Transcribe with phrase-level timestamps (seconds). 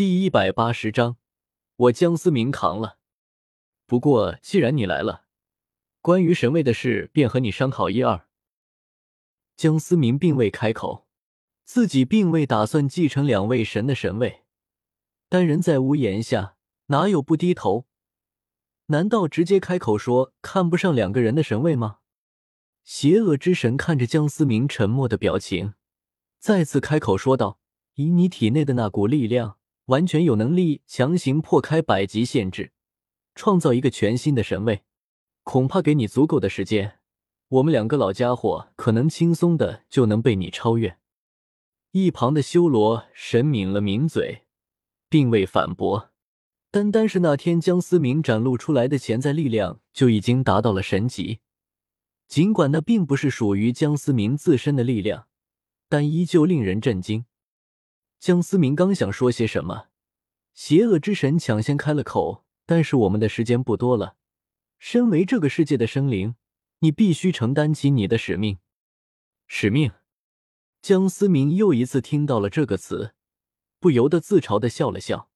[0.00, 1.18] 第一百八十章，
[1.76, 2.96] 我江思明扛了。
[3.84, 5.26] 不过既然你来了，
[6.00, 8.26] 关于神位的事便和你商讨一二。
[9.58, 11.06] 江思明并未开口，
[11.64, 14.44] 自己并未打算继承两位神的神位，
[15.28, 16.56] 但人在屋檐下，
[16.86, 17.84] 哪有不低头？
[18.86, 21.98] 难道直接开口说看不上两个人的神位吗？
[22.84, 25.74] 邪恶之神看着江思明沉默的表情，
[26.38, 27.60] 再次开口说道
[27.96, 29.58] ：“以你体内的那股力量。”
[29.90, 32.70] 完全有能力强行破开百级限制，
[33.34, 34.84] 创造一个全新的神位。
[35.42, 37.00] 恐怕给你足够的时间，
[37.48, 40.98] 我们两个老家伙可能轻松的就能被你超越。
[41.90, 44.42] 一旁的修罗神抿了抿嘴，
[45.08, 46.10] 并未反驳。
[46.70, 51.40] 单单是那天江思明展露出来的潜在力量就已经达到了神级，
[52.28, 55.26] 尽管那并不是属于江思明自身的力量，
[55.88, 57.24] 但依旧令人震惊。
[58.20, 59.88] 江思明刚想说些什么，
[60.52, 64.16] 邪恶之神抢先开了口：“但是我们的时间不多了。
[64.78, 66.34] 身为这个世界的生灵，
[66.80, 68.58] 你必须承担起你的使命。”
[69.48, 69.92] 使命。
[70.82, 73.14] 江思明又一次听到了这个词，
[73.78, 75.30] 不由得自嘲的笑了笑。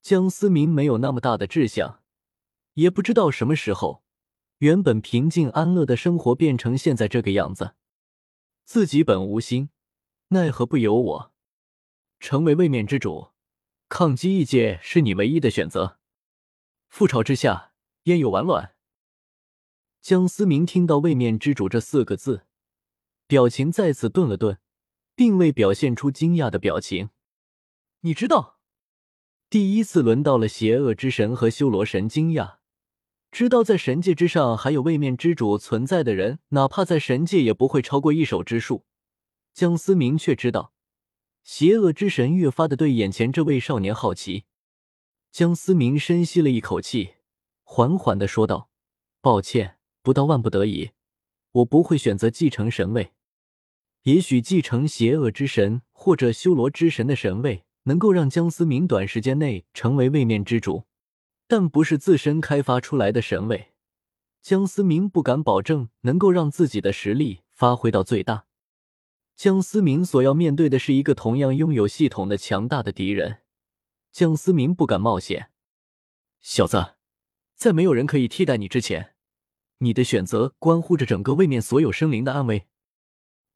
[0.00, 2.02] 江思明没有那么大的志向，
[2.74, 4.02] 也不知道什么时候，
[4.58, 7.76] 原本平静安乐的生活变成现在这个样子。
[8.64, 9.70] 自己本无心，
[10.28, 11.31] 奈何不由我。
[12.22, 13.32] 成为位面之主，
[13.88, 15.98] 抗击异界是你唯一的选择。
[16.88, 17.72] 覆巢之下，
[18.04, 18.76] 焉有完卵？
[20.00, 22.46] 江思明听到“位面之主”这四个字，
[23.26, 24.60] 表情再次顿了顿，
[25.16, 27.10] 并未表现出惊讶的表情。
[28.02, 28.60] 你知道，
[29.50, 32.58] 第一次轮到了邪恶之神和修罗神惊讶，
[33.32, 38.86] 知道在神界之上还有位面之主存在的人，哪怕在神界也不会超过一手之数。
[39.52, 40.72] 江思明却知道。
[41.44, 44.44] 邪恶之神越发的对眼前这位少年好奇，
[45.32, 47.14] 江思明深吸了一口气，
[47.64, 48.70] 缓缓的说道
[49.20, 50.92] ：“抱歉，不到万不得已，
[51.50, 53.12] 我不会选择继承神位。
[54.02, 60.84] 也许继承邪恶之神或者修罗之神的神位，能够让江思明短时间内成为位面之主，
[61.48, 63.72] 但不是自身开发出来的神位，
[64.40, 68.44] 江思明不敢保证能够让自己的实力发挥到最大。”
[69.34, 73.42] 江思明所要面对的是一个同样拥有系统的强大的敌人，
[74.12, 75.50] 江思明不敢冒险。
[76.40, 76.94] 小子，
[77.56, 79.14] 在没有人可以替代你之前，
[79.78, 82.68] 你的选择关乎着整个位面所有生灵的安危，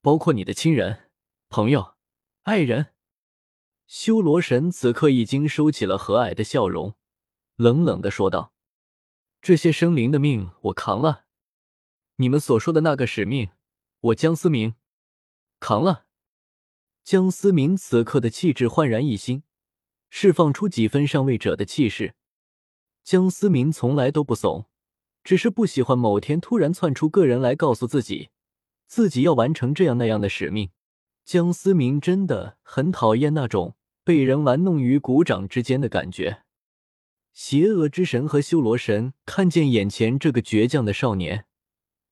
[0.00, 1.10] 包括你的亲人、
[1.48, 1.96] 朋友、
[2.44, 2.92] 爱人。
[3.86, 6.94] 修罗神此刻已经收起了和蔼的笑容，
[7.56, 8.54] 冷冷的说道
[9.42, 11.26] ：“这些生灵的命我扛了，
[12.16, 13.50] 你们所说的那个使命，
[14.00, 14.76] 我江思明。”
[15.66, 16.04] 扛了，
[17.02, 19.44] 江思明此刻的气质焕然一新，
[20.10, 22.12] 释放出几分上位者的气势。
[23.02, 24.66] 江思明从来都不怂，
[25.22, 28.28] 只是不喜欢某天突然窜出个人来告诉自己，
[28.86, 30.68] 自己要完成这样那样的使命。
[31.24, 36.42] 江思明真的很讨厌那种被人玩弄于股掌之间的感觉。
[37.32, 41.46] 邪恶之神和修罗神看见眼前这个倔强的少年，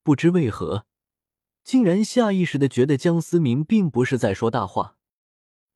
[0.03, 0.87] 不知为何。
[1.65, 4.97] 竟然下意识的觉得江思明并不是在说大话。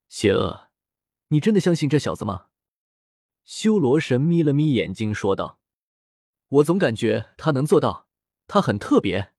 [0.08, 0.68] 邪恶，
[1.28, 2.46] 你真的相信这小子吗？
[3.44, 5.60] 修罗神眯了眯眼睛说道
[6.48, 8.08] ：“我总感觉他能做到，
[8.48, 9.32] 他很特别。”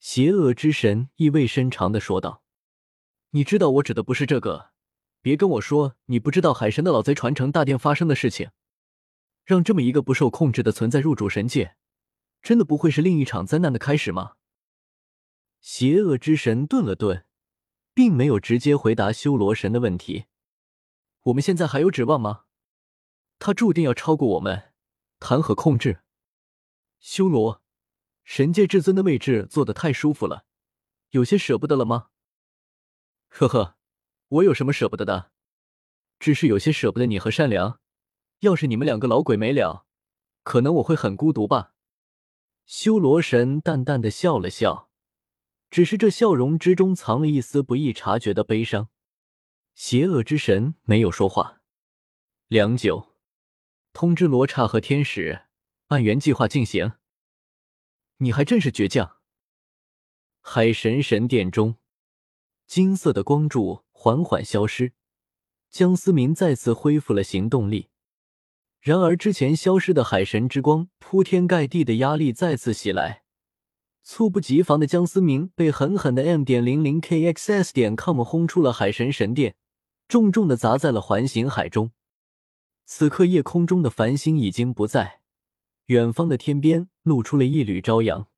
[0.00, 2.42] 邪恶之神意味深长的说道
[3.30, 4.70] ：“你知道我指的不是这个，
[5.20, 8.50] 别跟我说你不知道海神的老贼传承大殿发生的事情，
[9.44, 11.76] 让这么一个不受控制的存在入主神界，
[12.42, 14.32] 真的不会是另一场灾难的开始吗？”
[15.62, 17.24] 邪恶之神顿了顿，
[17.94, 20.24] 并没有直接回答修罗神的问题。
[21.22, 22.46] 我们现在还有指望吗？
[23.38, 24.72] 他注定要超过我们，
[25.20, 26.02] 谈何控制？
[26.98, 27.62] 修罗，
[28.24, 30.44] 神界至尊的位置坐得太舒服了，
[31.10, 32.08] 有些舍不得了吗？
[33.28, 33.76] 呵呵，
[34.28, 35.30] 我有什么舍不得的？
[36.18, 37.78] 只是有些舍不得你和善良。
[38.40, 39.86] 要是你们两个老鬼没了，
[40.42, 41.74] 可能我会很孤独吧。
[42.66, 44.88] 修罗神淡淡的笑了笑。
[45.72, 48.90] 只是这笑容之中藏了一丝不易察觉的悲伤。
[49.74, 51.62] 邪恶之神没有说话。
[52.48, 53.16] 良久，
[53.94, 55.46] 通知罗刹和天使，
[55.86, 56.92] 按原计划进行。
[58.18, 59.16] 你还真是倔强。
[60.42, 61.76] 海神神殿中，
[62.66, 64.92] 金色的光柱缓缓消失，
[65.70, 67.88] 江思明再次恢复了行动力。
[68.78, 73.21] 然而，之前消失的海神之光，铺天盖地的压力再次袭来。
[74.02, 79.54] 猝不及防的江思明被狠狠的 M 点零零 KXS 点 com 轰出了海神神殿，
[80.08, 81.92] 重重的砸在了环形海中。
[82.84, 85.20] 此刻夜空中的繁星已经不在，
[85.86, 88.28] 远方的天边露出了一缕朝阳。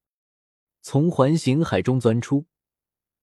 [0.83, 2.47] 从环形海中钻出，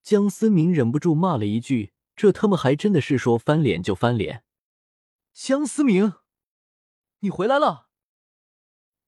[0.01, 4.43] 江思明忍不住骂了一句：“这他妈还真的是说翻脸就翻脸！”
[5.31, 6.13] 江思明，
[7.19, 7.87] 你回来了！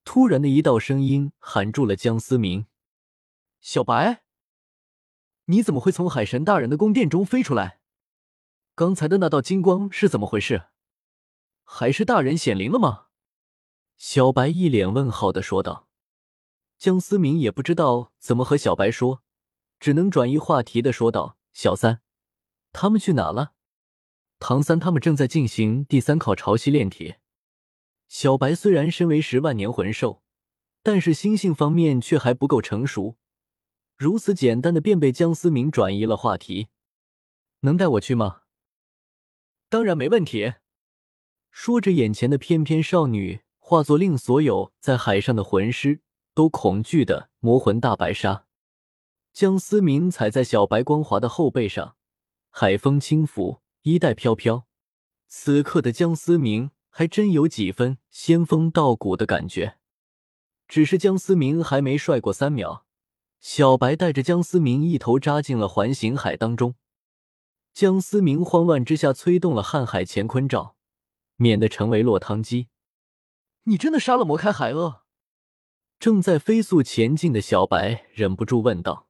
[0.05, 2.67] 突然的一道声音喊住了江思明
[3.65, 4.23] ：“小白，
[5.45, 7.79] 你怎么会从海神大人的宫殿中飞出来？
[8.75, 10.65] 刚才的那道金光是怎么回事？
[11.63, 13.05] 还是大人显灵了吗？”
[13.95, 15.87] 小白一脸问号的说道。
[16.77, 19.23] 江思明也不知道怎么和小白说，
[19.79, 22.01] 只能转移话题的说道：“小三，
[22.73, 23.53] 他们去哪了？
[24.39, 27.15] 唐三他们正在进行第三考潮汐炼体。”
[28.09, 30.21] 小白虽然身为十万年魂兽，
[30.81, 33.15] 但是心性方面却还不够成熟，
[33.95, 36.67] 如此简单的便被江思明转移了话题。
[37.61, 38.41] 能带我去吗？
[39.69, 40.53] 当然没问题。
[41.51, 46.01] 说着，眼前的翩翩少女化作令所有在海上的魂师。
[46.35, 48.47] 都恐惧的魔魂大白鲨，
[49.31, 51.95] 江思明踩在小白光滑的后背上，
[52.49, 54.65] 海风轻拂，衣带飘飘。
[55.27, 59.77] 此刻的江思明还真有几分仙风道骨的感觉。
[60.67, 62.87] 只是江思明还没帅过三秒，
[63.43, 66.75] 小白带着江思明一头扎进了环形海当中。
[67.73, 70.77] 江思明慌乱之下催动了瀚海乾坤罩，
[71.35, 72.69] 免得成为落汤鸡。
[73.63, 75.01] 你真的杀了魔开海鳄？
[75.99, 79.09] 正在飞速前进的小白忍不住问道：“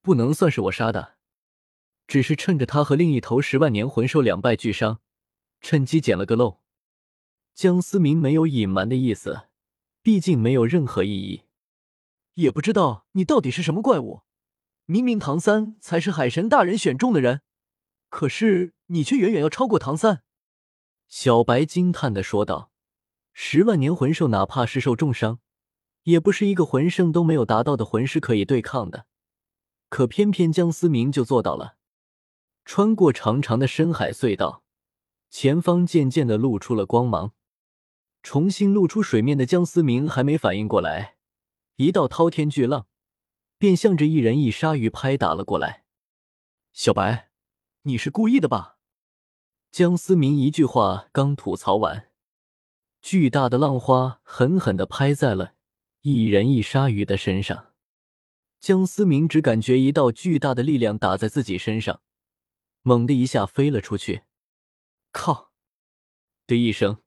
[0.00, 1.16] 不能算是我杀的，
[2.06, 5.00] 只是趁着他和另一头十万年魂兽两败俱伤，
[5.60, 6.60] 趁机捡了个漏。”
[7.52, 9.48] 江思明没有隐瞒的意思，
[10.02, 11.42] 毕竟没有任何意义。
[12.34, 14.22] 也不知道你到底是什么怪物，
[14.86, 17.42] 明明唐三才是海神大人选中的人，
[18.08, 20.22] 可是你却远远要超过唐三。”
[21.08, 22.70] 小白惊叹的说道
[23.32, 25.40] ：“十万年魂兽哪怕是受重伤。”
[26.04, 29.04] 也不是一个魂圣都没有达到的魂师可以对抗的，
[29.90, 31.76] 可偏偏江思明就做到了。
[32.64, 34.64] 穿过长长的深海隧道，
[35.28, 37.34] 前方渐渐的露出了光芒。
[38.22, 41.16] 重新露出水面的江思明还没反应过来，
[41.80, 42.86] 一道滔天巨浪
[43.56, 45.84] 便向着一人一鲨鱼拍打了过来。
[46.74, 47.30] 小白，
[47.84, 48.76] 你是故意的吧？
[49.70, 52.10] 江思明一句话刚吐槽完，
[53.00, 55.54] 巨大的浪花狠狠的拍在了。
[56.02, 57.72] 一人一鲨鱼的身上，
[58.58, 62.02] 江思明只感觉一道巨大的力量打在自己身上，
[62.82, 64.24] 猛地一下飞了出去。
[65.12, 65.52] 靠！
[66.46, 66.98] 的一声，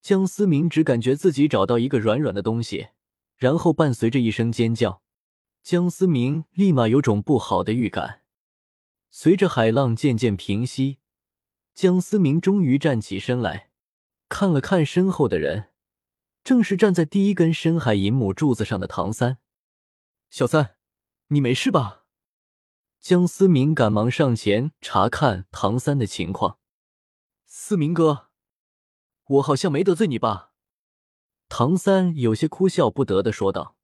[0.00, 2.88] 江思明只感觉自己找到一个软软的东西，
[3.42, 5.02] 然后伴随着一声尖叫，
[5.64, 8.22] 江思明立马有种不好的预感。
[9.10, 11.00] 随着海浪渐渐平息，
[11.74, 13.70] 江思明终于站起身来，
[14.28, 15.70] 看了看身后的人。
[16.44, 19.38] 正是站在第一根深海银母柱子上的唐三，
[20.30, 20.76] 小三，
[21.26, 22.04] 你没事吧？
[23.00, 26.58] 江思明赶忙上前查看唐三的情况。
[27.46, 28.28] 思明哥，
[29.24, 30.51] 我好像没得罪你吧？
[31.54, 33.74] 唐三有些哭笑不得的说道。